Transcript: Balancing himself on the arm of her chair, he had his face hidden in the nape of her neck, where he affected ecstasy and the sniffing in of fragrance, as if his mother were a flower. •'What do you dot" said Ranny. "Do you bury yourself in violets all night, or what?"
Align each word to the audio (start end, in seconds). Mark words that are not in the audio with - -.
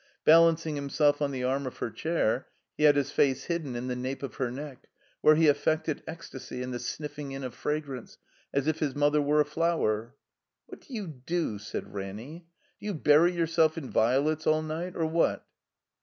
Balancing 0.25 0.73
himself 0.77 1.21
on 1.21 1.29
the 1.29 1.43
arm 1.43 1.67
of 1.67 1.77
her 1.77 1.91
chair, 1.91 2.47
he 2.75 2.85
had 2.85 2.95
his 2.95 3.11
face 3.11 3.43
hidden 3.43 3.75
in 3.75 3.85
the 3.87 3.95
nape 3.95 4.23
of 4.23 4.37
her 4.37 4.49
neck, 4.49 4.87
where 5.21 5.35
he 5.35 5.47
affected 5.47 6.01
ecstasy 6.07 6.63
and 6.63 6.73
the 6.73 6.79
sniffing 6.79 7.33
in 7.33 7.43
of 7.43 7.53
fragrance, 7.53 8.17
as 8.51 8.65
if 8.65 8.79
his 8.79 8.95
mother 8.95 9.21
were 9.21 9.41
a 9.41 9.45
flower. 9.45 10.15
•'What 10.73 10.87
do 10.87 10.93
you 10.95 11.05
dot" 11.05 11.61
said 11.61 11.93
Ranny. 11.93 12.47
"Do 12.79 12.87
you 12.87 12.95
bury 12.95 13.33
yourself 13.33 13.77
in 13.77 13.91
violets 13.91 14.47
all 14.47 14.63
night, 14.63 14.95
or 14.95 15.05
what?" 15.05 15.45